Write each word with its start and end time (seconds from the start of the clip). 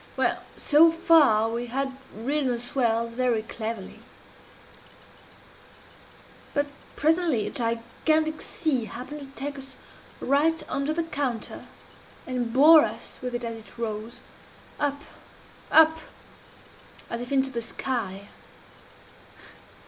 "Well, 0.17 0.39
so 0.57 0.91
far 0.91 1.47
we 1.51 1.67
had 1.67 1.95
ridden 2.11 2.47
the 2.47 2.59
swells 2.59 3.13
very 3.13 3.43
cleverly; 3.43 3.99
but 6.55 6.65
presently 6.95 7.45
a 7.45 7.51
gigantic 7.51 8.41
sea 8.41 8.85
happened 8.85 9.19
to 9.19 9.27
take 9.39 9.59
us 9.59 9.75
right 10.19 10.63
under 10.67 10.91
the 10.91 11.03
counter, 11.03 11.67
and 12.25 12.51
bore 12.51 12.81
us 12.83 13.19
with 13.21 13.35
it 13.35 13.43
as 13.43 13.57
it 13.57 13.77
rose 13.77 14.21
up 14.79 15.01
up 15.69 15.99
as 17.07 17.21
if 17.21 17.31
into 17.31 17.51
the 17.51 17.61
sky. 17.61 18.27